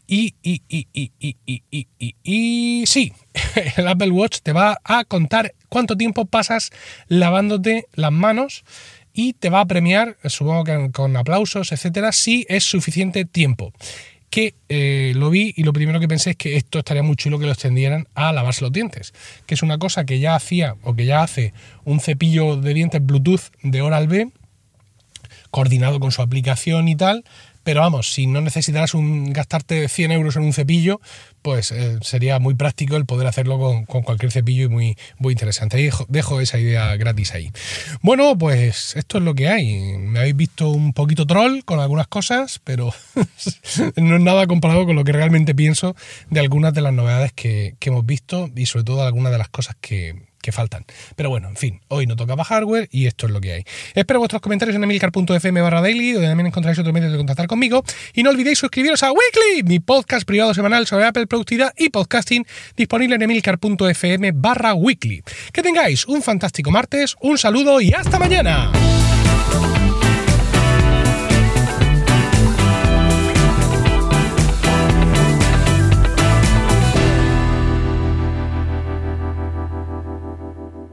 Y, 0.10 0.34
sí, 2.86 3.14
el 3.76 3.88
Apple 3.88 4.12
Watch 4.12 4.40
te 4.42 4.54
va 4.54 4.78
a 4.84 5.04
contar 5.04 5.54
cuánto 5.68 5.98
tiempo 5.98 6.26
pasas 6.26 6.72
lavándote 7.08 7.88
las 7.94 8.14
manos 8.14 8.64
y 9.14 9.34
te 9.34 9.50
va 9.50 9.62
a 9.62 9.66
premiar, 9.66 10.16
supongo 10.26 10.64
que 10.64 10.92
con 10.92 11.18
aplausos, 11.18 11.72
etcétera, 11.72 12.12
si 12.14 12.46
es 12.48 12.64
suficiente 12.64 13.26
tiempo. 13.26 13.74
que 14.30 14.56
eh, 14.68 15.14
lo 15.16 15.30
vi 15.30 15.54
y 15.56 15.64
lo 15.64 15.72
primero 15.72 16.02
que 16.02 16.08
pensé 16.08 16.32
es 16.32 16.36
que 16.36 16.58
esto 16.58 16.80
estaría 16.80 17.02
muy 17.02 17.16
chulo 17.16 17.40
que 17.40 17.46
lo 17.46 17.54
extendieran 17.54 18.08
a 18.14 18.34
lavarse 18.34 18.62
los 18.62 18.74
dientes, 18.74 19.14
que 19.46 19.56
es 19.56 19.64
una 19.64 19.78
cosa 19.78 20.06
que 20.06 20.20
ya 20.20 20.36
hacía 20.36 20.76
o 20.84 20.96
que 20.96 21.06
ya 21.06 21.24
hace 21.24 21.54
un 21.86 22.02
cepillo 22.02 22.58
de 22.58 22.74
dientes 22.74 23.04
Bluetooth 23.04 23.52
de 23.64 23.82
Oral-B, 23.82 24.32
coordinado 25.50 26.00
con 26.00 26.12
su 26.12 26.22
aplicación 26.22 26.88
y 26.88 26.96
tal, 26.96 27.24
pero 27.68 27.82
vamos, 27.82 28.14
si 28.14 28.28
no 28.28 28.40
necesitaras 28.40 28.94
gastarte 28.96 29.90
100 29.90 30.14
euros 30.14 30.38
en 30.38 30.44
un 30.44 30.54
cepillo, 30.54 31.02
pues 31.42 31.74
eh, 31.74 31.98
sería 32.02 32.40
muy 32.40 32.56
práctico 32.56 32.96
el 32.96 33.06
poder 33.06 33.28
hacerlo 33.28 33.60
con, 33.60 34.04
cualquier 34.04 34.32
cepillo 34.32 34.64
y 34.64 34.68
muy, 34.70 34.98
muy 35.18 35.34
interesante. 35.34 35.76
Dejo, 35.76 36.06
dejo, 36.08 36.40
esa 36.40 36.60
idea 36.60 36.96
gratis 36.96 37.34
ahí. 37.34 37.52
Bueno, 38.02 38.38
pues 38.38 38.96
esto 38.96 39.18
es 39.18 39.26
lo 39.26 39.36
que 39.36 39.50
hay. 39.50 39.98
Me 39.98 40.20
habéis 40.20 40.38
visto 40.38 40.70
un 40.70 40.94
poquito 40.94 41.28
troll 41.28 41.60
con 41.66 41.82
algunas 41.82 42.08
cosas, 42.08 42.62
pero 42.64 42.94
no 43.98 44.16
es 44.16 44.22
nada 44.22 44.48
comparado 44.48 44.86
con 44.86 44.96
lo 44.96 45.04
que 45.04 45.12
realmente 45.12 45.54
pienso 45.54 45.94
de 46.30 46.40
algunas 46.40 46.74
de 46.74 46.80
las 46.80 46.94
novedades 46.94 47.34
que, 47.34 47.76
que 47.80 47.90
hemos 47.90 48.06
visto 48.06 48.50
y 48.56 48.66
sobre 48.66 48.86
todo 48.86 49.04
algunas 49.04 49.34
de 49.34 49.40
las 49.40 49.50
cosas 49.50 49.76
que, 49.82 50.27
faltan. 50.52 50.86
Pero 51.16 51.30
bueno, 51.30 51.50
en 51.50 51.56
fin, 51.56 51.82
hoy 51.88 52.08
no 52.08 52.16
tocaba 52.16 52.44
hardware 52.44 52.88
y 52.92 53.06
esto 53.06 53.28
es 53.28 53.32
lo 53.32 53.42
que 53.42 53.54
hay. 53.54 53.64
Espero 53.96 54.20
vuestros 54.20 54.42
comentarios 54.42 54.76
en 54.76 54.84
emilcar.fm 54.84 55.62
barra 55.62 55.82
daily, 55.82 56.14
donde 56.14 56.28
también 56.28 56.48
encontráis 56.48 56.78
otros 56.80 56.94
medios 56.94 57.12
de 57.12 57.18
contactar 57.18 57.48
conmigo. 57.48 57.84
Y 58.14 58.24
no 58.24 58.30
olvidéis 58.30 58.60
suscribiros 58.60 59.04
a 59.04 59.12
Weekly, 59.12 59.64
mi 59.64 59.80
podcast 59.80 60.26
privado 60.26 60.54
semanal 60.54 60.88
sobre 60.88 61.06
Apple 61.06 61.28
Productividad 61.28 61.74
y 61.78 61.90
Podcasting, 61.90 62.46
disponible 62.76 63.16
en 63.16 63.22
emilcar.fm 63.22 64.32
barra 64.34 64.74
weekly. 64.74 65.24
Que 65.52 65.62
tengáis 65.62 66.06
un 66.08 66.22
fantástico 66.22 66.72
martes, 66.72 67.16
un 67.22 67.38
saludo 67.38 67.82
y 67.82 67.94
hasta 67.94 68.20
mañana. 68.20 68.72